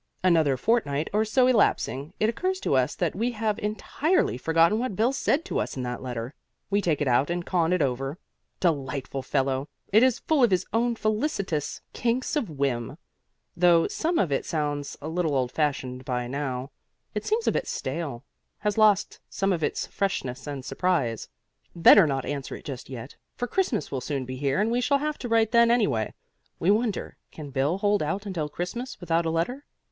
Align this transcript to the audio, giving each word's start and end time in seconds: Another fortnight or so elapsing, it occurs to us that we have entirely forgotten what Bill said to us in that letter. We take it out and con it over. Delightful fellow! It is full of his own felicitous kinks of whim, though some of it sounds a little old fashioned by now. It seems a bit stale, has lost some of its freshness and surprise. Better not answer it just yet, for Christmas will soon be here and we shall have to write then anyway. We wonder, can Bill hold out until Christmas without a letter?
Another 0.23 0.57
fortnight 0.57 1.11
or 1.13 1.23
so 1.23 1.45
elapsing, 1.45 2.11
it 2.19 2.27
occurs 2.27 2.59
to 2.61 2.73
us 2.75 2.95
that 2.95 3.13
we 3.15 3.33
have 3.33 3.59
entirely 3.59 4.35
forgotten 4.35 4.79
what 4.79 4.95
Bill 4.95 5.13
said 5.13 5.45
to 5.45 5.59
us 5.59 5.77
in 5.77 5.83
that 5.83 6.01
letter. 6.01 6.33
We 6.71 6.81
take 6.81 7.01
it 7.01 7.07
out 7.07 7.29
and 7.29 7.45
con 7.45 7.71
it 7.71 7.83
over. 7.83 8.17
Delightful 8.59 9.21
fellow! 9.21 9.67
It 9.93 10.01
is 10.01 10.17
full 10.17 10.43
of 10.43 10.49
his 10.49 10.65
own 10.73 10.95
felicitous 10.95 11.81
kinks 11.93 12.35
of 12.35 12.49
whim, 12.49 12.97
though 13.55 13.87
some 13.87 14.17
of 14.17 14.31
it 14.31 14.43
sounds 14.43 14.97
a 15.03 15.07
little 15.07 15.35
old 15.35 15.51
fashioned 15.51 16.03
by 16.03 16.25
now. 16.25 16.71
It 17.13 17.23
seems 17.23 17.45
a 17.47 17.51
bit 17.51 17.67
stale, 17.67 18.23
has 18.61 18.79
lost 18.79 19.19
some 19.29 19.53
of 19.53 19.63
its 19.63 19.85
freshness 19.85 20.47
and 20.47 20.65
surprise. 20.65 21.29
Better 21.75 22.07
not 22.07 22.25
answer 22.25 22.55
it 22.55 22.65
just 22.65 22.89
yet, 22.89 23.15
for 23.35 23.45
Christmas 23.45 23.91
will 23.91 24.01
soon 24.01 24.25
be 24.25 24.37
here 24.37 24.59
and 24.59 24.71
we 24.71 24.81
shall 24.81 24.97
have 24.97 25.19
to 25.19 25.29
write 25.29 25.51
then 25.51 25.69
anyway. 25.69 26.11
We 26.59 26.71
wonder, 26.71 27.17
can 27.31 27.51
Bill 27.51 27.77
hold 27.77 28.01
out 28.01 28.25
until 28.25 28.49
Christmas 28.49 28.99
without 28.99 29.27
a 29.27 29.29
letter? 29.29 29.63